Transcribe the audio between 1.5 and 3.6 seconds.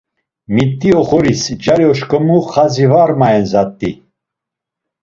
cari oşǩomu xadzi var mayen